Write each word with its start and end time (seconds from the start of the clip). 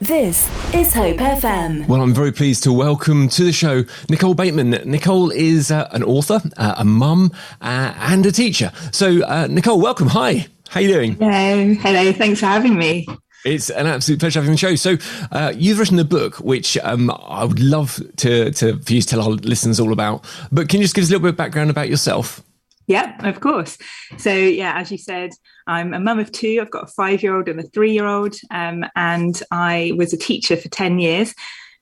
This 0.00 0.48
is 0.74 0.94
Hope 0.94 1.18
FM. 1.18 1.86
Well, 1.86 2.00
I'm 2.00 2.14
very 2.14 2.32
pleased 2.32 2.62
to 2.62 2.72
welcome 2.72 3.28
to 3.28 3.44
the 3.44 3.52
show 3.52 3.84
Nicole 4.08 4.32
Bateman. 4.32 4.70
Nicole 4.90 5.30
is 5.30 5.70
uh, 5.70 5.90
an 5.92 6.02
author, 6.02 6.40
uh, 6.56 6.76
a 6.78 6.86
mum, 6.86 7.30
uh, 7.60 7.92
and 7.98 8.24
a 8.24 8.32
teacher. 8.32 8.72
So, 8.92 9.22
uh, 9.24 9.46
Nicole, 9.50 9.78
welcome. 9.78 10.06
Hi. 10.08 10.46
How 10.70 10.80
you 10.80 10.88
doing? 10.88 11.16
Hello. 11.16 11.74
Hello. 11.74 12.12
Thanks 12.14 12.40
for 12.40 12.46
having 12.46 12.78
me. 12.78 13.06
It's 13.44 13.68
an 13.68 13.86
absolute 13.86 14.20
pleasure 14.20 14.40
having 14.40 14.52
the 14.52 14.58
show. 14.58 14.74
So, 14.74 14.96
uh, 15.32 15.52
you've 15.54 15.78
written 15.78 15.98
a 15.98 16.04
book 16.04 16.36
which 16.36 16.78
um, 16.78 17.10
I 17.10 17.44
would 17.44 17.60
love 17.60 18.00
to, 18.16 18.52
to 18.52 18.78
for 18.78 18.92
you 18.94 19.02
to 19.02 19.06
tell 19.06 19.20
our 19.20 19.32
listeners 19.32 19.78
all 19.78 19.92
about. 19.92 20.24
But 20.50 20.70
can 20.70 20.80
you 20.80 20.84
just 20.84 20.94
give 20.94 21.02
us 21.02 21.10
a 21.10 21.12
little 21.12 21.24
bit 21.24 21.34
of 21.34 21.36
background 21.36 21.68
about 21.68 21.90
yourself? 21.90 22.42
Yeah, 22.90 23.14
of 23.20 23.38
course. 23.38 23.78
So, 24.18 24.34
yeah, 24.34 24.76
as 24.76 24.90
you 24.90 24.98
said, 24.98 25.30
I'm 25.68 25.94
a 25.94 26.00
mum 26.00 26.18
of 26.18 26.32
two. 26.32 26.58
I've 26.60 26.72
got 26.72 26.88
a 26.88 26.92
five 26.92 27.22
year 27.22 27.36
old 27.36 27.48
and 27.48 27.60
a 27.60 27.62
three 27.62 27.92
year 27.92 28.04
old. 28.04 28.34
Um, 28.50 28.84
and 28.96 29.40
I 29.52 29.92
was 29.96 30.12
a 30.12 30.16
teacher 30.16 30.56
for 30.56 30.68
10 30.68 30.98
years. 30.98 31.32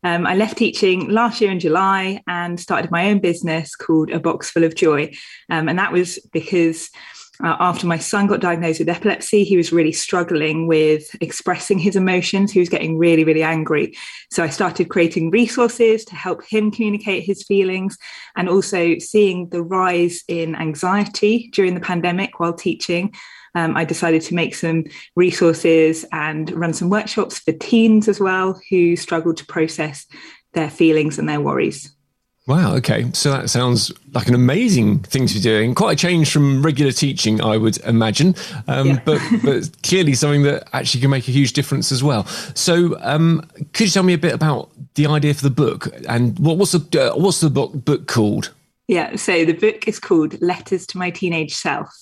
Um, 0.04 0.26
I 0.26 0.34
left 0.34 0.58
teaching 0.58 1.08
last 1.08 1.40
year 1.40 1.50
in 1.50 1.60
July 1.60 2.20
and 2.26 2.60
started 2.60 2.90
my 2.90 3.08
own 3.08 3.20
business 3.20 3.74
called 3.74 4.10
A 4.10 4.20
Box 4.20 4.50
Full 4.50 4.64
of 4.64 4.74
Joy. 4.74 5.14
Um, 5.48 5.66
and 5.70 5.78
that 5.78 5.92
was 5.92 6.18
because 6.30 6.90
uh, 7.42 7.56
after 7.60 7.86
my 7.86 7.98
son 7.98 8.26
got 8.26 8.40
diagnosed 8.40 8.80
with 8.80 8.88
epilepsy, 8.88 9.44
he 9.44 9.56
was 9.56 9.72
really 9.72 9.92
struggling 9.92 10.66
with 10.66 11.14
expressing 11.20 11.78
his 11.78 11.94
emotions. 11.94 12.50
He 12.50 12.58
was 12.58 12.68
getting 12.68 12.98
really, 12.98 13.24
really 13.24 13.42
angry. 13.42 13.94
So 14.30 14.42
I 14.42 14.48
started 14.48 14.88
creating 14.88 15.30
resources 15.30 16.04
to 16.06 16.16
help 16.16 16.44
him 16.44 16.70
communicate 16.70 17.24
his 17.24 17.44
feelings 17.44 17.96
and 18.36 18.48
also 18.48 18.98
seeing 18.98 19.48
the 19.50 19.62
rise 19.62 20.24
in 20.26 20.56
anxiety 20.56 21.50
during 21.52 21.74
the 21.74 21.80
pandemic 21.80 22.40
while 22.40 22.54
teaching. 22.54 23.14
Um, 23.54 23.76
I 23.76 23.84
decided 23.84 24.22
to 24.22 24.34
make 24.34 24.54
some 24.54 24.84
resources 25.16 26.04
and 26.12 26.50
run 26.50 26.72
some 26.72 26.90
workshops 26.90 27.38
for 27.38 27.52
teens 27.52 28.08
as 28.08 28.20
well 28.20 28.60
who 28.70 28.96
struggled 28.96 29.36
to 29.38 29.46
process 29.46 30.06
their 30.54 30.70
feelings 30.70 31.18
and 31.18 31.28
their 31.28 31.40
worries. 31.40 31.94
Wow. 32.48 32.74
Okay. 32.76 33.10
So 33.12 33.30
that 33.30 33.50
sounds 33.50 33.92
like 34.14 34.26
an 34.26 34.34
amazing 34.34 35.00
thing 35.00 35.26
to 35.26 35.34
be 35.34 35.40
doing. 35.40 35.74
Quite 35.74 35.92
a 35.92 35.96
change 35.96 36.32
from 36.32 36.62
regular 36.62 36.92
teaching, 36.92 37.42
I 37.42 37.58
would 37.58 37.76
imagine. 37.84 38.34
Um, 38.66 38.86
yeah. 38.86 39.00
but 39.04 39.20
but 39.44 39.70
clearly 39.82 40.14
something 40.14 40.44
that 40.44 40.66
actually 40.72 41.02
can 41.02 41.10
make 41.10 41.28
a 41.28 41.30
huge 41.30 41.52
difference 41.52 41.92
as 41.92 42.02
well. 42.02 42.24
So, 42.54 42.98
um, 43.00 43.46
could 43.74 43.84
you 43.84 43.90
tell 43.90 44.02
me 44.02 44.14
a 44.14 44.18
bit 44.18 44.32
about 44.32 44.70
the 44.94 45.06
idea 45.06 45.34
for 45.34 45.42
the 45.42 45.50
book 45.50 45.88
and 46.08 46.38
what, 46.38 46.56
what's 46.56 46.72
the 46.72 47.12
uh, 47.12 47.18
what's 47.18 47.40
the 47.40 47.50
book 47.50 47.72
book 47.84 48.08
called? 48.08 48.54
Yeah. 48.88 49.16
So 49.16 49.44
the 49.44 49.52
book 49.52 49.86
is 49.86 50.00
called 50.00 50.40
Letters 50.40 50.86
to 50.86 50.98
My 50.98 51.10
Teenage 51.10 51.54
Self. 51.54 51.94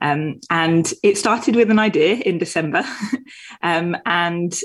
Um, 0.00 0.40
and 0.48 0.90
it 1.02 1.18
started 1.18 1.56
with 1.56 1.70
an 1.70 1.78
idea 1.78 2.14
in 2.14 2.38
December. 2.38 2.84
um, 3.62 3.98
and 4.06 4.58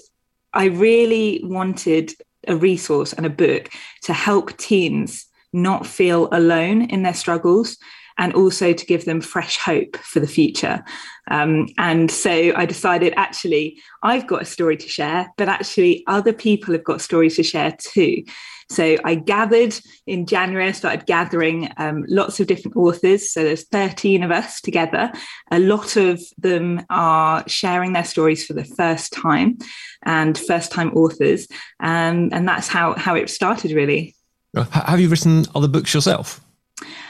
I 0.53 0.65
really 0.67 1.41
wanted 1.43 2.13
a 2.47 2.55
resource 2.55 3.13
and 3.13 3.25
a 3.25 3.29
book 3.29 3.69
to 4.03 4.13
help 4.13 4.57
teens 4.57 5.25
not 5.51 5.85
feel 5.85 6.27
alone 6.31 6.81
in 6.83 7.03
their 7.03 7.13
struggles 7.13 7.77
and 8.17 8.33
also 8.33 8.73
to 8.73 8.85
give 8.85 9.05
them 9.05 9.21
fresh 9.21 9.57
hope 9.57 9.97
for 9.97 10.19
the 10.19 10.27
future. 10.27 10.83
Um, 11.29 11.67
and 11.77 12.11
so 12.11 12.53
I 12.55 12.65
decided 12.65 13.13
actually, 13.15 13.81
I've 14.01 14.27
got 14.27 14.41
a 14.41 14.45
story 14.45 14.77
to 14.77 14.87
share, 14.87 15.31
but 15.37 15.49
actually, 15.49 16.03
other 16.07 16.33
people 16.33 16.73
have 16.73 16.83
got 16.83 17.01
stories 17.01 17.35
to 17.37 17.43
share 17.43 17.75
too. 17.79 18.23
So 18.69 18.97
I 19.03 19.15
gathered 19.15 19.75
in 20.07 20.25
January, 20.25 20.67
I 20.67 20.71
started 20.71 21.05
gathering 21.05 21.71
um, 21.77 22.05
lots 22.07 22.39
of 22.39 22.47
different 22.47 22.75
authors. 22.75 23.31
So 23.31 23.43
there's 23.43 23.67
13 23.67 24.23
of 24.23 24.31
us 24.31 24.61
together. 24.61 25.11
A 25.51 25.59
lot 25.59 25.95
of 25.95 26.21
them 26.37 26.83
are 26.89 27.43
sharing 27.47 27.93
their 27.93 28.03
stories 28.03 28.45
for 28.45 28.53
the 28.53 28.65
first 28.65 29.13
time 29.13 29.57
and 30.03 30.37
first 30.37 30.71
time 30.71 30.91
authors. 30.93 31.47
Um, 31.79 32.29
and 32.31 32.47
that's 32.47 32.67
how, 32.67 32.93
how 32.93 33.15
it 33.15 33.29
started, 33.29 33.71
really. 33.71 34.15
Have 34.55 34.99
you 34.99 35.09
written 35.09 35.45
other 35.55 35.67
books 35.67 35.93
yourself? 35.93 36.41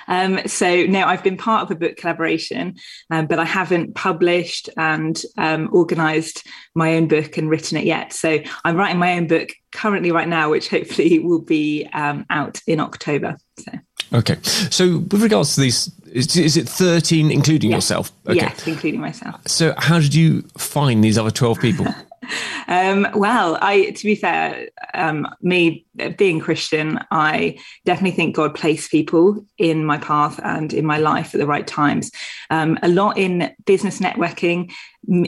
Um, 0.07 0.39
so 0.47 0.85
no, 0.85 1.05
I've 1.05 1.23
been 1.23 1.37
part 1.37 1.63
of 1.63 1.71
a 1.71 1.79
book 1.79 1.97
collaboration, 1.97 2.75
um, 3.09 3.27
but 3.27 3.39
I 3.39 3.45
haven't 3.45 3.95
published 3.95 4.69
and 4.77 5.21
um, 5.37 5.69
organised 5.73 6.45
my 6.75 6.95
own 6.95 7.07
book 7.07 7.37
and 7.37 7.49
written 7.49 7.77
it 7.77 7.85
yet. 7.85 8.13
So 8.13 8.39
I'm 8.63 8.75
writing 8.75 8.99
my 8.99 9.13
own 9.13 9.27
book 9.27 9.51
currently 9.71 10.11
right 10.11 10.27
now, 10.27 10.49
which 10.49 10.69
hopefully 10.69 11.19
will 11.23 11.41
be 11.41 11.87
um, 11.93 12.25
out 12.29 12.61
in 12.67 12.79
October. 12.79 13.37
So. 13.57 13.71
Okay. 14.13 14.37
So 14.43 14.99
with 14.99 15.23
regards 15.23 15.55
to 15.55 15.61
these, 15.61 15.91
is, 16.11 16.35
is 16.37 16.57
it 16.57 16.69
13 16.69 17.31
including 17.31 17.71
yes. 17.71 17.77
yourself? 17.77 18.11
Okay. 18.27 18.37
Yes, 18.37 18.67
including 18.67 19.01
myself. 19.01 19.41
So 19.47 19.73
how 19.77 19.99
did 19.99 20.13
you 20.13 20.43
find 20.57 21.03
these 21.03 21.17
other 21.17 21.31
12 21.31 21.59
people? 21.59 21.87
um, 22.67 23.07
well, 23.15 23.57
I 23.61 23.91
to 23.91 24.03
be 24.03 24.15
fair, 24.15 24.69
um, 24.93 25.27
me 25.41 25.85
being 26.17 26.39
Christian, 26.39 26.99
I 27.11 27.59
definitely 27.85 28.15
think 28.15 28.35
God 28.35 28.55
placed 28.55 28.91
people 28.91 29.45
in 29.57 29.85
my 29.85 29.97
path 29.97 30.39
and 30.43 30.73
in 30.73 30.85
my 30.85 30.97
life 30.97 31.33
at 31.33 31.39
the 31.39 31.47
right 31.47 31.67
times. 31.67 32.11
Um, 32.49 32.77
a 32.81 32.87
lot 32.87 33.17
in 33.17 33.53
business 33.65 33.99
networking, 33.99 34.71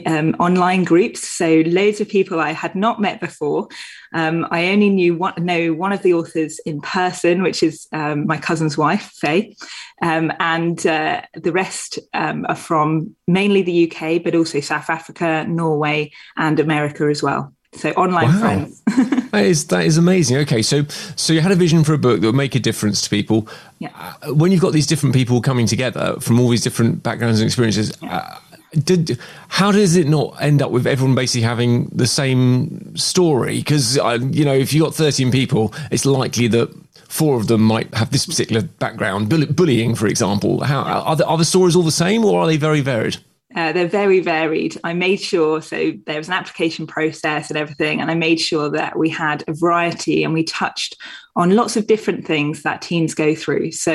um, 0.06 0.34
online 0.38 0.84
groups. 0.84 1.26
So 1.26 1.62
loads 1.66 2.00
of 2.00 2.08
people 2.08 2.40
I 2.40 2.52
had 2.52 2.74
not 2.74 3.00
met 3.00 3.20
before. 3.20 3.68
Um, 4.12 4.46
I 4.50 4.68
only 4.68 4.88
knew 4.88 5.16
one, 5.16 5.34
know 5.38 5.72
one 5.72 5.92
of 5.92 6.02
the 6.02 6.14
authors 6.14 6.58
in 6.60 6.80
person, 6.80 7.42
which 7.42 7.62
is 7.62 7.86
um, 7.92 8.26
my 8.26 8.38
cousin's 8.38 8.78
wife, 8.78 9.12
Faye, 9.14 9.56
um, 10.02 10.32
and 10.40 10.86
uh, 10.86 11.22
the 11.34 11.52
rest 11.52 11.98
um, 12.14 12.46
are 12.48 12.56
from 12.56 13.14
mainly 13.26 13.62
the 13.62 13.90
UK, 13.90 14.22
but 14.22 14.34
also 14.34 14.60
South 14.60 14.88
Africa, 14.90 15.44
Norway, 15.48 16.12
and 16.36 16.58
America 16.60 17.04
as 17.04 17.22
well. 17.22 17.52
So 17.76 17.90
online 17.90 18.28
wow. 18.28 18.40
friends. 18.40 18.80
that 19.32 19.44
is 19.44 19.66
that 19.66 19.84
is 19.84 19.98
amazing. 19.98 20.38
Okay, 20.38 20.62
so 20.62 20.84
so 21.16 21.32
you 21.34 21.42
had 21.42 21.52
a 21.52 21.56
vision 21.56 21.84
for 21.84 21.92
a 21.92 21.98
book 21.98 22.20
that 22.20 22.26
would 22.26 22.34
make 22.34 22.54
a 22.54 22.60
difference 22.60 23.02
to 23.02 23.10
people. 23.10 23.48
Yeah. 23.80 23.90
Uh, 24.22 24.32
when 24.32 24.50
you've 24.50 24.62
got 24.62 24.72
these 24.72 24.86
different 24.86 25.14
people 25.14 25.42
coming 25.42 25.66
together 25.66 26.16
from 26.20 26.40
all 26.40 26.48
these 26.48 26.62
different 26.62 27.02
backgrounds 27.02 27.40
and 27.40 27.46
experiences. 27.46 27.96
Yeah. 28.00 28.16
Uh, 28.16 28.55
did 28.84 29.18
how 29.48 29.72
does 29.72 29.96
it 29.96 30.08
not 30.08 30.36
end 30.40 30.62
up 30.62 30.70
with 30.70 30.86
everyone 30.86 31.14
basically 31.14 31.42
having 31.42 31.86
the 31.86 32.06
same 32.06 32.96
story? 32.96 33.58
Because 33.58 33.98
uh, 33.98 34.18
you 34.30 34.44
know, 34.44 34.54
if 34.54 34.72
you 34.72 34.82
got 34.82 34.94
thirteen 34.94 35.30
people, 35.30 35.72
it's 35.90 36.06
likely 36.06 36.48
that 36.48 36.74
four 37.08 37.36
of 37.36 37.46
them 37.46 37.62
might 37.62 37.92
have 37.94 38.10
this 38.10 38.26
particular 38.26 38.62
background, 38.62 39.28
bullying, 39.56 39.94
for 39.94 40.06
example. 40.06 40.64
How 40.64 40.82
are 40.82 41.16
the, 41.16 41.26
are 41.26 41.38
the 41.38 41.44
stories 41.44 41.76
all 41.76 41.82
the 41.82 41.90
same, 41.90 42.24
or 42.24 42.40
are 42.40 42.46
they 42.46 42.56
very 42.56 42.80
varied? 42.80 43.18
Uh, 43.56 43.72
they're 43.72 43.88
very 43.88 44.20
varied. 44.20 44.78
I 44.84 44.92
made 44.92 45.18
sure, 45.18 45.62
so 45.62 45.92
there 46.04 46.18
was 46.18 46.28
an 46.28 46.34
application 46.34 46.86
process 46.86 47.48
and 47.48 47.56
everything, 47.56 48.02
and 48.02 48.10
I 48.10 48.14
made 48.14 48.38
sure 48.38 48.68
that 48.68 48.98
we 48.98 49.08
had 49.08 49.42
a 49.48 49.54
variety 49.54 50.22
and 50.22 50.34
we 50.34 50.44
touched 50.44 50.94
on 51.36 51.56
lots 51.56 51.74
of 51.74 51.86
different 51.86 52.26
things 52.26 52.62
that 52.62 52.82
teens 52.82 53.14
go 53.14 53.34
through. 53.34 53.72
So, 53.72 53.92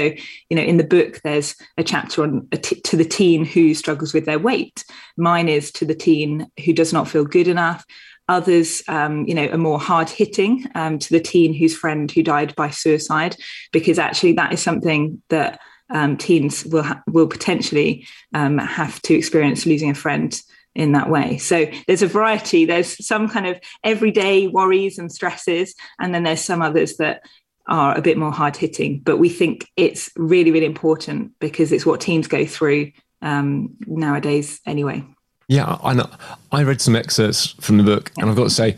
you 0.50 0.56
know, 0.58 0.64
in 0.64 0.78
the 0.78 0.84
book, 0.84 1.22
there's 1.24 1.56
a 1.78 1.84
chapter 1.84 2.24
on 2.24 2.48
a 2.52 2.58
t- 2.58 2.82
to 2.82 2.98
the 2.98 3.06
teen 3.06 3.46
who 3.46 3.76
struggles 3.76 4.16
with 4.16 4.26
their 4.26 4.40
weight. 4.40 4.84
Mine 5.16 5.48
is 5.48 5.72
to 5.74 5.86
the 5.86 5.96
teen 5.96 6.48
who 6.66 6.74
does 6.74 6.92
not 6.92 7.08
feel 7.08 7.26
good 7.26 7.48
enough. 7.48 7.86
Others, 8.30 8.82
um, 8.88 9.26
you 9.28 9.36
know, 9.36 9.48
are 9.48 9.58
more 9.58 9.80
hard 9.80 10.10
hitting 10.10 10.66
um, 10.74 10.98
to 10.98 11.10
the 11.10 11.20
teen 11.20 11.54
whose 11.54 11.76
friend 11.76 12.10
who 12.10 12.24
died 12.24 12.56
by 12.56 12.70
suicide, 12.72 13.36
because 13.72 14.00
actually 14.00 14.34
that 14.34 14.54
is 14.54 14.62
something 14.62 15.22
that 15.30 15.60
um, 15.91 16.18
teens 16.18 16.66
will 16.66 16.84
ha- 16.84 17.03
will 17.07 17.28
potentially 17.28 18.07
um, 18.34 18.57
have 18.57 19.02
to 19.03 19.13
experience 19.13 19.66
losing 19.66 19.90
a 19.90 19.96
friend 19.96 20.41
in 20.74 20.94
that 20.94 21.09
way. 21.09 21.38
So 21.38 21.68
there's 21.88 22.02
a 22.02 22.07
variety. 22.07 22.66
There's 22.66 23.06
some 23.06 23.28
kind 23.28 23.46
of 23.46 23.59
everyday 23.84 24.47
worries 24.47 24.97
and 24.97 25.12
stresses, 25.12 25.75
and 26.00 26.13
then 26.13 26.24
there's 26.24 26.41
some 26.41 26.62
others 26.62 26.97
that 26.97 27.24
are 27.68 27.97
a 27.97 28.02
bit 28.02 28.18
more 28.18 28.31
hard 28.31 28.56
hitting. 28.56 29.00
But 29.00 29.18
we 29.18 29.29
think 29.29 29.68
it's 29.75 30.09
really, 30.16 30.52
really 30.52 30.66
important 30.66 31.34
because 31.40 31.72
it's 31.72 31.85
what 31.85 32.02
teens 32.02 32.28
go 32.28 32.46
through 32.46 32.91
um, 33.22 33.75
nowadays 33.85 34.59
anyway. 34.66 35.03
Yeah, 35.47 35.78
I. 35.84 36.08
I 36.53 36.63
read 36.63 36.81
some 36.81 36.96
excerpts 36.96 37.47
from 37.59 37.78
the 37.78 37.84
book, 37.84 38.12
and 38.18 38.29
I've 38.29 38.35
got 38.35 38.44
to 38.46 38.50
say, 38.50 38.75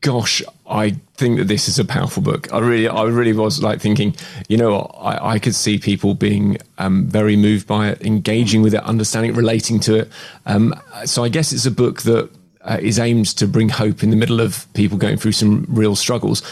gosh, 0.00 0.42
I 0.66 0.96
think 1.16 1.38
that 1.38 1.44
this 1.44 1.68
is 1.68 1.78
a 1.78 1.84
powerful 1.84 2.22
book. 2.22 2.52
I 2.52 2.58
really, 2.58 2.88
I 2.88 3.02
really 3.04 3.34
was 3.34 3.62
like 3.62 3.80
thinking, 3.80 4.16
you 4.48 4.56
know, 4.56 4.78
I, 4.98 5.34
I 5.34 5.38
could 5.38 5.54
see 5.54 5.78
people 5.78 6.14
being 6.14 6.56
um, 6.78 7.06
very 7.06 7.36
moved 7.36 7.66
by 7.66 7.88
it, 7.90 8.02
engaging 8.02 8.62
with 8.62 8.74
it, 8.74 8.82
understanding, 8.82 9.34
relating 9.34 9.78
to 9.80 9.94
it. 9.96 10.10
Um, 10.46 10.74
so 11.04 11.22
I 11.22 11.28
guess 11.28 11.52
it's 11.52 11.66
a 11.66 11.70
book 11.70 12.02
that 12.02 12.30
uh, 12.62 12.78
is 12.80 12.98
aimed 12.98 13.26
to 13.36 13.46
bring 13.46 13.68
hope 13.68 14.02
in 14.02 14.10
the 14.10 14.16
middle 14.16 14.40
of 14.40 14.66
people 14.72 14.96
going 14.96 15.18
through 15.18 15.32
some 15.32 15.66
real 15.68 15.94
struggles. 15.94 16.42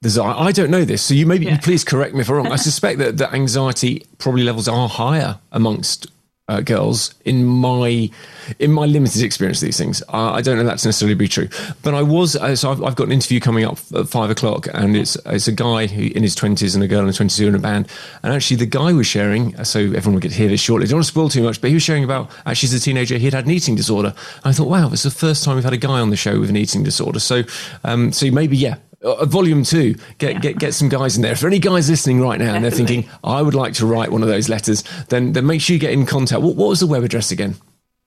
there's 0.00 0.18
I, 0.18 0.52
don't 0.52 0.70
know 0.70 0.84
this, 0.84 1.02
so 1.02 1.14
you 1.14 1.26
maybe 1.26 1.46
yeah. 1.46 1.58
please 1.58 1.84
correct 1.84 2.14
me 2.14 2.22
if 2.22 2.28
I'm 2.28 2.36
wrong. 2.36 2.46
I 2.48 2.56
suspect 2.70 2.98
that 2.98 3.18
the 3.18 3.32
anxiety 3.32 4.06
probably 4.18 4.42
levels 4.42 4.68
are 4.68 4.88
higher 4.88 5.38
amongst 5.52 6.06
uh, 6.48 6.60
girls 6.60 7.14
in 7.24 7.44
my 7.44 8.10
in 8.58 8.72
my 8.72 8.84
limited 8.84 9.22
experience 9.22 9.62
of 9.62 9.66
these 9.66 9.78
things. 9.78 10.02
Uh, 10.08 10.32
I 10.32 10.42
don't 10.42 10.56
know 10.58 10.64
that's 10.64 10.84
necessarily 10.84 11.14
be 11.14 11.28
true, 11.28 11.48
but 11.82 11.94
I 11.94 12.02
was 12.02 12.34
uh, 12.36 12.56
so 12.56 12.72
I've, 12.72 12.82
I've, 12.82 12.96
got 12.96 13.06
an 13.06 13.12
interview 13.12 13.38
coming 13.38 13.64
up 13.64 13.78
at 13.94 14.08
five 14.08 14.28
o'clock, 14.30 14.66
and 14.74 14.96
it's 14.96 15.16
it's 15.26 15.46
a 15.46 15.52
guy 15.52 15.86
who, 15.86 16.02
in 16.02 16.22
his 16.22 16.34
twenties 16.34 16.74
and 16.74 16.82
a 16.82 16.88
girl 16.88 17.06
in 17.06 17.12
twenty 17.12 17.34
two 17.36 17.48
in 17.48 17.54
a 17.54 17.58
band, 17.58 17.88
and 18.22 18.32
actually 18.32 18.56
the 18.56 18.66
guy 18.66 18.92
was 18.92 19.06
sharing. 19.06 19.52
So 19.64 19.80
everyone 19.80 20.14
will 20.14 20.20
get 20.20 20.32
to 20.32 20.36
hear 20.36 20.48
this 20.48 20.60
shortly. 20.60 20.86
I 20.86 20.90
don't 20.90 20.98
want 20.98 21.06
to 21.06 21.12
spoil 21.12 21.28
too 21.28 21.42
much, 21.42 21.60
but 21.60 21.68
he 21.68 21.74
was 21.74 21.82
sharing 21.82 22.04
about 22.04 22.30
actually 22.44 22.68
as 22.68 22.74
a 22.74 22.80
teenager 22.80 23.16
he 23.18 23.26
had 23.26 23.34
had 23.34 23.46
an 23.46 23.52
eating 23.52 23.76
disorder. 23.76 24.08
And 24.08 24.46
I 24.46 24.52
thought, 24.52 24.68
wow, 24.68 24.90
it's 24.92 25.04
the 25.04 25.10
first 25.10 25.44
time 25.44 25.54
we've 25.54 25.64
had 25.64 25.72
a 25.72 25.78
guy 25.78 26.00
on 26.00 26.10
the 26.10 26.16
show 26.16 26.40
with 26.40 26.50
an 26.50 26.56
eating 26.56 26.82
disorder. 26.82 27.20
So 27.20 27.44
um, 27.84 28.12
so 28.12 28.30
maybe 28.30 28.56
yeah, 28.56 28.76
uh, 29.04 29.24
volume 29.26 29.64
two. 29.64 29.94
Get 30.18 30.34
yeah. 30.34 30.40
get 30.40 30.58
get 30.58 30.74
some 30.74 30.88
guys 30.88 31.16
in 31.16 31.22
there. 31.22 31.32
If 31.32 31.40
there 31.40 31.48
are 31.48 31.50
any 31.50 31.58
guys 31.58 31.90
listening 31.90 32.20
right 32.20 32.38
now 32.38 32.52
Definitely. 32.52 32.56
and 32.56 32.64
they're 32.64 32.86
thinking, 32.86 33.10
I 33.24 33.42
would 33.42 33.54
like 33.54 33.74
to 33.74 33.86
write 33.86 34.12
one 34.12 34.22
of 34.22 34.28
those 34.28 34.48
letters, 34.48 34.84
then 35.08 35.32
then 35.32 35.46
make 35.46 35.60
sure 35.60 35.74
you 35.74 35.80
get 35.80 35.92
in 35.92 36.06
contact. 36.06 36.42
What, 36.42 36.56
what 36.56 36.68
was 36.68 36.80
the 36.80 36.86
web 36.86 37.02
address 37.02 37.30
again? 37.30 37.56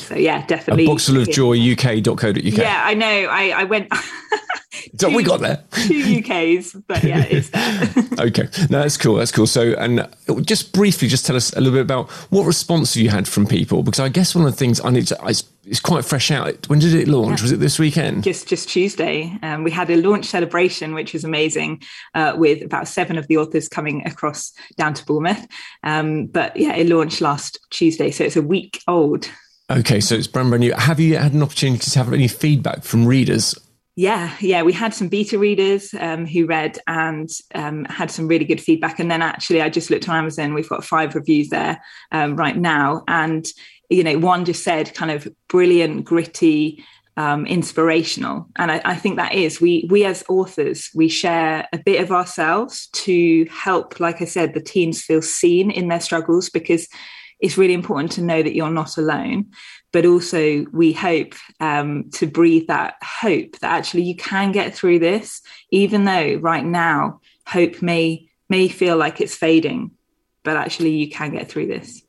so 0.01 0.15
yeah, 0.15 0.45
definitely. 0.45 0.85
Box 0.85 1.07
of 1.09 1.29
joy 1.29 1.57
UK.co.uk. 1.57 2.43
Yeah, 2.43 2.81
I 2.83 2.93
know. 2.93 3.07
I, 3.07 3.49
I 3.49 3.63
went. 3.65 3.91
so 4.99 5.09
we 5.09 5.23
got 5.23 5.39
there. 5.39 5.63
two 5.71 6.21
UKs, 6.21 6.81
but 6.87 7.03
yeah, 7.03 7.25
it's 7.29 7.49
there. 8.17 8.27
okay, 8.27 8.43
no, 8.69 8.81
that's 8.81 8.97
cool. 8.97 9.15
That's 9.15 9.31
cool. 9.31 9.47
So, 9.47 9.73
and 9.73 10.07
just 10.45 10.73
briefly, 10.73 11.07
just 11.07 11.25
tell 11.25 11.35
us 11.35 11.53
a 11.53 11.59
little 11.59 11.73
bit 11.73 11.81
about 11.81 12.09
what 12.29 12.45
response 12.45 12.93
have 12.93 13.03
you 13.03 13.09
had 13.09 13.27
from 13.27 13.45
people? 13.45 13.83
Because 13.83 13.99
I 13.99 14.09
guess 14.09 14.35
one 14.35 14.45
of 14.45 14.51
the 14.51 14.57
things 14.57 14.81
I 14.83 14.89
need 14.89 15.07
to, 15.07 15.17
it's, 15.25 15.43
it's 15.65 15.79
quite 15.79 16.05
fresh 16.05 16.31
out. 16.31 16.67
When 16.69 16.79
did 16.79 16.93
it 16.93 17.07
launch? 17.07 17.39
Yeah. 17.39 17.43
Was 17.43 17.51
it 17.51 17.59
this 17.59 17.79
weekend? 17.79 18.23
Just 18.23 18.47
just 18.47 18.69
Tuesday. 18.69 19.37
Um, 19.43 19.63
we 19.63 19.71
had 19.71 19.89
a 19.89 19.97
launch 19.97 20.25
celebration, 20.25 20.93
which 20.93 21.13
was 21.13 21.23
amazing, 21.23 21.83
uh, 22.15 22.33
with 22.37 22.63
about 22.63 22.87
seven 22.87 23.17
of 23.17 23.27
the 23.27 23.37
authors 23.37 23.67
coming 23.67 24.05
across 24.07 24.53
down 24.77 24.93
to 24.95 25.05
Bournemouth. 25.05 25.47
Um, 25.83 26.27
but 26.27 26.55
yeah, 26.57 26.75
it 26.75 26.87
launched 26.87 27.21
last 27.21 27.59
Tuesday, 27.69 28.11
so 28.11 28.23
it's 28.23 28.35
a 28.35 28.41
week 28.41 28.81
old. 28.87 29.29
Okay, 29.71 30.01
so 30.01 30.15
it's 30.15 30.27
brand 30.27 30.49
brand 30.49 30.61
new. 30.61 30.73
Have 30.73 30.99
you 30.99 31.17
had 31.17 31.33
an 31.33 31.41
opportunity 31.41 31.89
to 31.89 31.97
have 31.99 32.11
any 32.11 32.27
feedback 32.27 32.83
from 32.83 33.05
readers? 33.05 33.57
Yeah, 33.95 34.35
yeah, 34.41 34.63
we 34.63 34.73
had 34.73 34.93
some 34.93 35.07
beta 35.07 35.39
readers 35.39 35.93
um, 35.99 36.25
who 36.25 36.45
read 36.45 36.77
and 36.87 37.29
um, 37.55 37.85
had 37.85 38.11
some 38.11 38.27
really 38.27 38.43
good 38.43 38.59
feedback. 38.59 38.99
And 38.99 39.09
then 39.09 39.21
actually, 39.21 39.61
I 39.61 39.69
just 39.69 39.89
looked 39.89 40.09
on 40.09 40.15
Amazon. 40.15 40.53
We've 40.53 40.67
got 40.67 40.83
five 40.83 41.15
reviews 41.15 41.49
there 41.49 41.81
um, 42.11 42.35
right 42.35 42.57
now, 42.57 43.03
and 43.07 43.45
you 43.89 44.03
know, 44.03 44.17
one 44.17 44.43
just 44.43 44.63
said 44.63 44.93
kind 44.93 45.11
of 45.11 45.27
brilliant, 45.47 46.03
gritty, 46.03 46.83
um, 47.15 47.45
inspirational. 47.45 48.47
And 48.57 48.71
I, 48.71 48.81
I, 48.83 48.95
think 48.95 49.17
that 49.17 49.33
is 49.33 49.61
we 49.61 49.87
we 49.89 50.03
as 50.05 50.23
authors 50.27 50.89
we 50.93 51.07
share 51.07 51.67
a 51.71 51.77
bit 51.77 52.01
of 52.01 52.11
ourselves 52.11 52.87
to 52.87 53.45
help, 53.45 53.99
like 54.01 54.21
I 54.21 54.25
said, 54.25 54.53
the 54.53 54.61
teens 54.61 55.01
feel 55.01 55.21
seen 55.21 55.71
in 55.71 55.87
their 55.87 55.99
struggles 56.01 56.49
because 56.49 56.87
it's 57.41 57.57
really 57.57 57.73
important 57.73 58.11
to 58.13 58.21
know 58.21 58.41
that 58.41 58.55
you're 58.55 58.71
not 58.71 58.97
alone 58.97 59.45
but 59.91 60.05
also 60.05 60.65
we 60.71 60.93
hope 60.93 61.33
um, 61.59 62.09
to 62.11 62.25
breathe 62.27 62.67
that 62.67 62.95
hope 63.03 63.57
that 63.59 63.71
actually 63.71 64.03
you 64.03 64.15
can 64.15 64.51
get 64.51 64.73
through 64.73 64.99
this 64.99 65.41
even 65.71 66.05
though 66.05 66.35
right 66.35 66.65
now 66.65 67.19
hope 67.47 67.81
may 67.81 68.27
may 68.49 68.67
feel 68.67 68.97
like 68.97 69.19
it's 69.19 69.35
fading 69.35 69.91
but 70.43 70.55
actually 70.55 70.91
you 70.91 71.09
can 71.09 71.31
get 71.31 71.49
through 71.49 71.67
this 71.67 72.01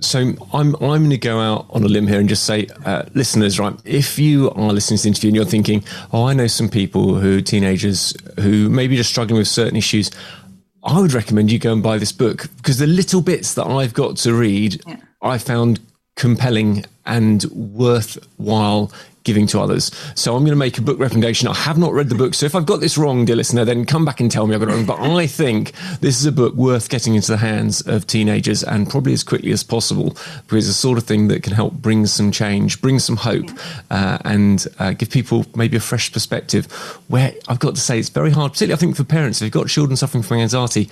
so 0.00 0.32
I'm 0.52 0.74
I'm 0.76 0.76
going 0.80 1.10
to 1.10 1.18
go 1.18 1.40
out 1.40 1.66
on 1.70 1.82
a 1.82 1.88
limb 1.88 2.06
here 2.06 2.20
and 2.20 2.28
just 2.28 2.44
say, 2.44 2.66
uh, 2.84 3.04
listeners, 3.14 3.58
right? 3.58 3.74
If 3.84 4.18
you 4.18 4.50
are 4.52 4.72
listening 4.72 4.96
to 4.98 5.02
this 5.02 5.06
interview 5.06 5.28
and 5.28 5.36
you're 5.36 5.44
thinking, 5.44 5.84
oh, 6.12 6.26
I 6.26 6.32
know 6.32 6.46
some 6.46 6.68
people 6.68 7.14
who 7.14 7.40
teenagers 7.40 8.14
who 8.38 8.68
maybe 8.68 8.96
just 8.96 9.10
struggling 9.10 9.38
with 9.38 9.48
certain 9.48 9.76
issues, 9.76 10.10
I 10.82 11.00
would 11.00 11.12
recommend 11.12 11.52
you 11.52 11.58
go 11.58 11.72
and 11.72 11.82
buy 11.82 11.98
this 11.98 12.12
book 12.12 12.48
because 12.56 12.78
the 12.78 12.86
little 12.86 13.20
bits 13.20 13.54
that 13.54 13.66
I've 13.66 13.94
got 13.94 14.16
to 14.18 14.34
read, 14.34 14.80
yeah. 14.86 14.96
I 15.22 15.38
found 15.38 15.80
compelling 16.16 16.84
and 17.06 17.44
worthwhile 17.44 18.92
giving 19.24 19.46
to 19.46 19.60
others. 19.60 19.90
So 20.14 20.34
I'm 20.34 20.42
going 20.42 20.52
to 20.52 20.56
make 20.56 20.78
a 20.78 20.82
book 20.82 20.98
recommendation. 20.98 21.48
I 21.48 21.54
have 21.54 21.78
not 21.78 21.92
read 21.92 22.08
the 22.08 22.14
book. 22.14 22.34
So 22.34 22.46
if 22.46 22.54
I've 22.54 22.66
got 22.66 22.80
this 22.80 22.96
wrong, 22.96 23.24
dear 23.24 23.36
listener, 23.36 23.64
then 23.64 23.84
come 23.84 24.04
back 24.04 24.20
and 24.20 24.30
tell 24.30 24.46
me 24.46 24.54
I've 24.54 24.60
got 24.60 24.70
it 24.70 24.72
wrong. 24.72 24.86
But 24.86 25.00
I 25.00 25.26
think 25.26 25.72
this 26.00 26.18
is 26.18 26.26
a 26.26 26.32
book 26.32 26.54
worth 26.54 26.88
getting 26.88 27.14
into 27.14 27.30
the 27.30 27.36
hands 27.36 27.80
of 27.82 28.06
teenagers 28.06 28.64
and 28.64 28.88
probably 28.88 29.12
as 29.12 29.22
quickly 29.22 29.52
as 29.52 29.62
possible 29.62 30.16
because 30.46 30.66
it's 30.66 30.68
the 30.68 30.72
sort 30.72 30.98
of 30.98 31.04
thing 31.04 31.28
that 31.28 31.42
can 31.42 31.52
help 31.52 31.74
bring 31.74 32.06
some 32.06 32.32
change, 32.32 32.80
bring 32.80 32.98
some 32.98 33.16
hope, 33.16 33.50
uh, 33.90 34.18
and 34.24 34.66
uh, 34.78 34.92
give 34.92 35.10
people 35.10 35.44
maybe 35.54 35.76
a 35.76 35.80
fresh 35.80 36.12
perspective. 36.12 36.66
Where 37.08 37.34
I've 37.48 37.58
got 37.58 37.74
to 37.74 37.80
say, 37.80 37.98
it's 37.98 38.08
very 38.08 38.30
hard, 38.30 38.52
particularly 38.52 38.78
I 38.78 38.80
think 38.80 38.96
for 38.96 39.04
parents, 39.04 39.40
if 39.40 39.46
you've 39.46 39.52
got 39.52 39.68
children 39.68 39.96
suffering 39.96 40.22
from 40.22 40.38
anxiety, 40.38 40.88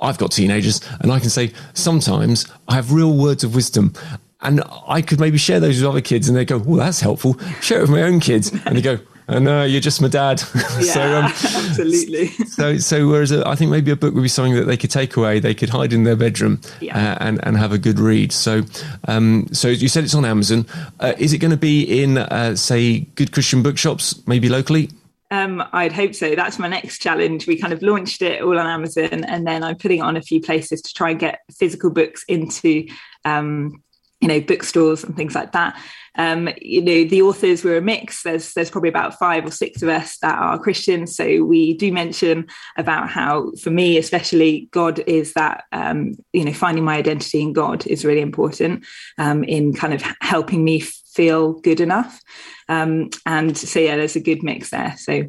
I've 0.00 0.18
got 0.18 0.32
teenagers, 0.32 0.80
and 1.00 1.10
I 1.10 1.18
can 1.18 1.30
say 1.30 1.52
sometimes 1.72 2.46
I 2.68 2.74
have 2.74 2.92
real 2.92 3.16
words 3.16 3.42
of 3.42 3.54
wisdom 3.54 3.94
and 4.40 4.62
I 4.86 5.02
could 5.02 5.20
maybe 5.20 5.38
share 5.38 5.60
those 5.60 5.80
with 5.80 5.88
other 5.88 6.00
kids, 6.00 6.28
and 6.28 6.36
they 6.36 6.44
go, 6.44 6.62
"Oh, 6.66 6.76
that's 6.76 7.00
helpful." 7.00 7.38
Share 7.60 7.78
it 7.78 7.82
with 7.82 7.90
my 7.90 8.02
own 8.02 8.20
kids, 8.20 8.52
and 8.64 8.76
they 8.76 8.82
go, 8.82 8.98
"Oh 9.28 9.38
no, 9.38 9.64
you're 9.64 9.80
just 9.80 10.00
my 10.02 10.08
dad." 10.08 10.42
Yeah, 10.54 10.92
so, 10.92 11.02
um, 11.02 11.24
absolutely. 11.24 12.26
So, 12.46 12.78
so 12.78 13.08
whereas 13.08 13.30
a, 13.32 13.46
I 13.46 13.54
think 13.54 13.70
maybe 13.70 13.90
a 13.90 13.96
book 13.96 14.14
would 14.14 14.22
be 14.22 14.28
something 14.28 14.54
that 14.54 14.64
they 14.64 14.76
could 14.76 14.90
take 14.90 15.16
away, 15.16 15.38
they 15.40 15.54
could 15.54 15.70
hide 15.70 15.92
in 15.92 16.04
their 16.04 16.16
bedroom, 16.16 16.60
yeah. 16.80 16.96
uh, 16.96 17.18
and 17.20 17.44
and 17.44 17.56
have 17.56 17.72
a 17.72 17.78
good 17.78 17.98
read. 17.98 18.32
So, 18.32 18.62
um, 19.08 19.46
so 19.52 19.68
you 19.68 19.88
said 19.88 20.04
it's 20.04 20.14
on 20.14 20.24
Amazon. 20.24 20.66
Uh, 21.00 21.14
is 21.18 21.32
it 21.32 21.38
going 21.38 21.52
to 21.52 21.56
be 21.56 22.02
in, 22.02 22.18
uh, 22.18 22.56
say, 22.56 23.00
good 23.14 23.32
Christian 23.32 23.62
bookshops, 23.62 24.26
maybe 24.26 24.48
locally? 24.48 24.90
Um, 25.30 25.64
I'd 25.72 25.92
hope 25.92 26.14
so. 26.14 26.34
That's 26.34 26.58
my 26.58 26.68
next 26.68 26.98
challenge. 26.98 27.46
We 27.46 27.58
kind 27.58 27.72
of 27.72 27.82
launched 27.82 28.22
it 28.22 28.42
all 28.42 28.58
on 28.58 28.66
Amazon, 28.66 29.24
and 29.24 29.46
then 29.46 29.64
I'm 29.64 29.76
putting 29.76 29.98
it 29.98 30.02
on 30.02 30.16
a 30.16 30.22
few 30.22 30.40
places 30.40 30.80
to 30.82 30.92
try 30.92 31.10
and 31.10 31.18
get 31.18 31.40
physical 31.58 31.90
books 31.90 32.24
into 32.28 32.86
um, 33.24 33.82
you 34.24 34.28
know 34.28 34.40
bookstores 34.40 35.04
and 35.04 35.14
things 35.14 35.34
like 35.34 35.52
that. 35.52 35.78
Um, 36.16 36.48
you 36.62 36.80
know 36.80 37.04
the 37.04 37.20
authors 37.20 37.62
were 37.62 37.76
a 37.76 37.82
mix. 37.82 38.22
There's 38.22 38.54
there's 38.54 38.70
probably 38.70 38.88
about 38.88 39.18
five 39.18 39.44
or 39.44 39.50
six 39.50 39.82
of 39.82 39.90
us 39.90 40.16
that 40.18 40.38
are 40.38 40.58
christians. 40.58 41.14
So 41.14 41.44
we 41.44 41.74
do 41.74 41.92
mention 41.92 42.46
about 42.78 43.10
how 43.10 43.52
for 43.62 43.70
me 43.70 43.98
especially 43.98 44.70
god 44.70 45.00
is 45.00 45.34
that 45.34 45.64
um, 45.72 46.14
you 46.32 46.42
know 46.42 46.54
finding 46.54 46.84
my 46.84 46.96
identity 46.96 47.42
in 47.42 47.52
god 47.52 47.86
is 47.86 48.02
really 48.02 48.22
important 48.22 48.86
um, 49.18 49.44
in 49.44 49.74
kind 49.74 49.92
of 49.92 50.02
helping 50.22 50.64
me 50.64 50.80
feel 50.80 51.52
good 51.60 51.80
enough. 51.80 52.22
Um, 52.70 53.10
and 53.26 53.58
so 53.58 53.78
yeah 53.78 53.96
there's 53.96 54.16
a 54.16 54.20
good 54.20 54.42
mix 54.42 54.70
there. 54.70 54.94
So 54.96 55.24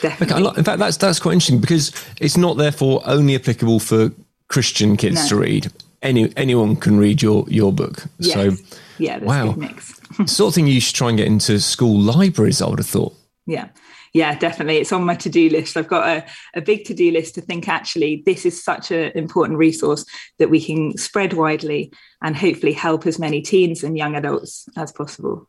definitely. 0.00 0.42
Okay, 0.46 0.58
in 0.58 0.64
fact 0.64 0.78
that's 0.78 0.96
that's 0.96 1.20
quite 1.20 1.34
interesting 1.34 1.60
because 1.60 1.92
it's 2.18 2.38
not 2.38 2.56
therefore 2.56 3.02
only 3.04 3.34
applicable 3.34 3.80
for 3.80 4.10
christian 4.48 4.96
kids 4.96 5.16
no. 5.24 5.28
to 5.28 5.36
read 5.36 5.70
any 6.02 6.32
anyone 6.36 6.76
can 6.76 6.98
read 6.98 7.22
your 7.22 7.44
your 7.48 7.72
book. 7.72 8.04
Yes. 8.18 8.34
So 8.34 8.64
yeah, 8.98 9.18
that's 9.18 9.28
wow. 9.28 9.44
a 9.44 9.54
good 9.54 9.58
mix. 9.58 10.00
sort 10.26 10.50
of 10.50 10.54
thing 10.54 10.66
you 10.66 10.80
should 10.80 10.94
try 10.94 11.08
and 11.08 11.18
get 11.18 11.26
into 11.26 11.60
school 11.60 11.98
libraries. 11.98 12.62
I 12.62 12.68
would 12.68 12.78
have 12.78 12.88
thought. 12.88 13.14
Yeah. 13.46 13.68
Yeah, 14.14 14.38
definitely. 14.38 14.78
It's 14.78 14.92
on 14.92 15.04
my 15.04 15.14
to 15.16 15.28
do 15.28 15.50
list. 15.50 15.76
I've 15.76 15.86
got 15.88 16.08
a, 16.08 16.24
a 16.54 16.62
big 16.62 16.84
to 16.86 16.94
do 16.94 17.10
list 17.10 17.34
to 17.34 17.42
think 17.42 17.68
actually, 17.68 18.22
this 18.24 18.46
is 18.46 18.62
such 18.62 18.90
an 18.90 19.12
important 19.14 19.58
resource 19.58 20.04
that 20.38 20.50
we 20.50 20.64
can 20.64 20.96
spread 20.96 21.34
widely 21.34 21.92
and 22.22 22.34
hopefully 22.34 22.72
help 22.72 23.06
as 23.06 23.18
many 23.18 23.42
teens 23.42 23.84
and 23.84 23.98
young 23.98 24.16
adults 24.16 24.66
as 24.76 24.92
possible. 24.92 25.48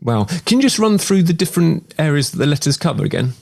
Wow. 0.00 0.24
Can 0.44 0.58
you 0.58 0.62
just 0.62 0.78
run 0.78 0.98
through 0.98 1.22
the 1.22 1.32
different 1.32 1.94
areas 1.98 2.32
that 2.32 2.38
the 2.38 2.46
letters 2.46 2.76
cover 2.76 3.04
again? 3.04 3.34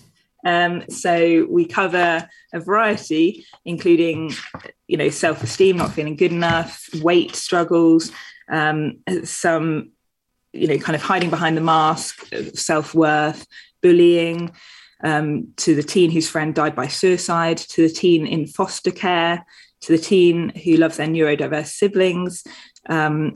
Um, 0.44 0.84
so 0.88 1.46
we 1.50 1.66
cover 1.66 2.28
a 2.52 2.60
variety, 2.60 3.44
including, 3.64 4.32
you 4.86 4.96
know, 4.96 5.08
self-esteem, 5.08 5.76
not 5.76 5.92
feeling 5.92 6.16
good 6.16 6.32
enough, 6.32 6.88
weight 7.02 7.34
struggles, 7.34 8.12
um, 8.48 8.98
some, 9.24 9.90
you 10.52 10.68
know, 10.68 10.78
kind 10.78 10.96
of 10.96 11.02
hiding 11.02 11.30
behind 11.30 11.56
the 11.56 11.60
mask, 11.60 12.26
self-worth, 12.54 13.46
bullying, 13.82 14.52
um, 15.02 15.48
to 15.56 15.74
the 15.74 15.82
teen 15.82 16.10
whose 16.10 16.28
friend 16.28 16.54
died 16.54 16.74
by 16.74 16.88
suicide, 16.88 17.58
to 17.58 17.86
the 17.86 17.94
teen 17.94 18.26
in 18.26 18.46
foster 18.46 18.90
care, 18.90 19.44
to 19.80 19.92
the 19.92 20.02
teen 20.02 20.50
who 20.64 20.76
loves 20.76 20.96
their 20.96 21.06
neurodiverse 21.06 21.68
siblings, 21.68 22.44
um, 22.88 23.32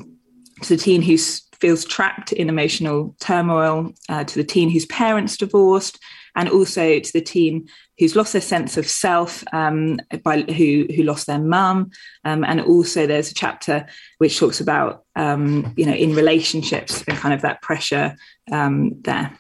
to 0.63 0.77
the 0.77 0.83
teen 0.83 1.03
who 1.03 1.17
feels 1.63 1.85
trapped 1.85 2.33
in 2.33 2.49
emotional 2.49 3.15
turmoil, 3.21 3.93
uh, 4.09 4.25
to 4.25 4.35
the 4.35 4.45
teen 4.45 4.69
whose 4.69 4.85
parents 4.87 5.37
divorced, 5.37 6.01
and 6.35 6.49
also 6.49 6.99
to 6.99 7.13
the 7.13 7.21
teen 7.21 7.69
who's 7.99 8.17
lost 8.17 8.33
their 8.33 8.43
sense 8.43 8.77
of 8.77 8.89
self 8.89 9.45
um, 9.53 10.01
by 10.25 10.43
who 10.43 10.87
who 10.95 11.05
lost 11.05 11.29
their 11.29 11.39
mum, 11.39 11.93
um, 12.25 12.43
and 12.43 12.61
also 12.61 13.07
there's 13.07 13.31
a 13.31 13.35
chapter 13.35 13.87
which 14.19 14.41
talks 14.41 14.61
about 14.61 15.05
um, 15.15 15.73
you 15.77 15.87
know 15.87 15.95
in 15.95 16.17
relationships 16.17 17.05
and 17.07 17.17
kind 17.17 17.33
of 17.33 17.43
that 17.43 17.63
pressure 17.63 18.17
um, 18.51 18.91
there 19.03 19.39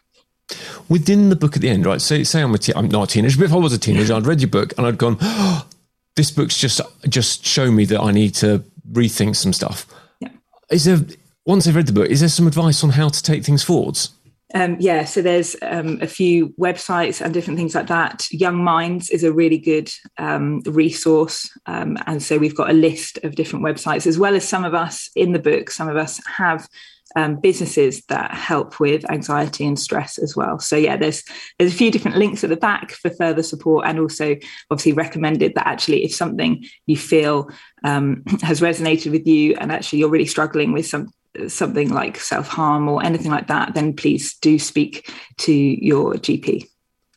within 0.88 1.28
the 1.28 1.36
book 1.36 1.56
at 1.56 1.62
the 1.62 1.68
end, 1.68 1.86
right? 1.86 2.00
Say, 2.00 2.24
say 2.24 2.42
I'm 2.42 2.54
a 2.54 2.58
te- 2.58 2.74
I'm 2.76 2.88
not 2.88 3.04
a 3.04 3.06
teenager, 3.06 3.38
but 3.38 3.46
if 3.46 3.52
I 3.52 3.56
was 3.56 3.72
a 3.72 3.78
teenager, 3.78 4.14
I'd 4.14 4.26
read 4.26 4.40
your 4.40 4.50
book 4.50 4.74
and 4.76 4.86
I'd 4.86 4.98
gone, 4.98 5.16
oh, 5.20 5.66
this 6.14 6.30
book's 6.30 6.56
just 6.56 6.80
just 7.08 7.44
shown 7.44 7.74
me 7.74 7.84
that 7.86 8.00
I 8.00 8.12
need 8.12 8.34
to 8.36 8.62
rethink 8.92 9.34
some 9.34 9.52
stuff. 9.52 9.86
Yeah. 10.20 10.28
Is 10.70 10.84
there 10.84 11.00
once 11.44 11.66
I've 11.66 11.76
read 11.76 11.86
the 11.86 11.92
book, 11.92 12.08
is 12.08 12.20
there 12.20 12.28
some 12.28 12.46
advice 12.46 12.84
on 12.84 12.90
how 12.90 13.08
to 13.08 13.22
take 13.22 13.44
things 13.44 13.62
forwards? 13.62 14.10
Um, 14.54 14.76
yeah, 14.78 15.04
so 15.04 15.22
there's 15.22 15.56
um, 15.62 15.98
a 16.02 16.06
few 16.06 16.50
websites 16.60 17.22
and 17.22 17.32
different 17.32 17.58
things 17.58 17.74
like 17.74 17.86
that. 17.86 18.26
Young 18.30 18.62
Minds 18.62 19.08
is 19.08 19.24
a 19.24 19.32
really 19.32 19.58
good 19.58 19.90
um, 20.18 20.60
resource. 20.66 21.50
Um, 21.66 21.96
and 22.06 22.22
so 22.22 22.36
we've 22.36 22.56
got 22.56 22.68
a 22.68 22.74
list 22.74 23.18
of 23.24 23.34
different 23.34 23.64
websites, 23.64 24.06
as 24.06 24.18
well 24.18 24.36
as 24.36 24.46
some 24.46 24.64
of 24.64 24.74
us 24.74 25.08
in 25.16 25.32
the 25.32 25.38
book, 25.38 25.70
some 25.70 25.88
of 25.88 25.96
us 25.96 26.20
have 26.26 26.68
um, 27.16 27.36
businesses 27.36 28.02
that 28.08 28.34
help 28.34 28.80
with 28.80 29.10
anxiety 29.10 29.66
and 29.66 29.78
stress 29.78 30.18
as 30.18 30.36
well. 30.36 30.58
So 30.58 30.76
yeah, 30.76 30.96
there's 30.96 31.22
there's 31.58 31.72
a 31.72 31.76
few 31.76 31.90
different 31.90 32.16
links 32.16 32.42
at 32.44 32.50
the 32.50 32.56
back 32.56 32.92
for 32.92 33.10
further 33.10 33.42
support, 33.42 33.86
and 33.86 33.98
also 33.98 34.36
obviously 34.70 34.92
recommended 34.92 35.54
that 35.54 35.66
actually 35.66 36.04
if 36.04 36.14
something 36.14 36.64
you 36.86 36.96
feel 36.96 37.50
um, 37.84 38.22
has 38.42 38.60
resonated 38.60 39.12
with 39.12 39.26
you, 39.26 39.56
and 39.56 39.72
actually 39.72 39.98
you're 39.98 40.08
really 40.08 40.26
struggling 40.26 40.72
with 40.72 40.86
some 40.86 41.08
something 41.48 41.90
like 41.90 42.18
self 42.18 42.48
harm 42.48 42.88
or 42.88 43.04
anything 43.04 43.30
like 43.30 43.48
that, 43.48 43.74
then 43.74 43.94
please 43.94 44.34
do 44.34 44.58
speak 44.58 45.10
to 45.38 45.52
your 45.52 46.14
GP. 46.14 46.68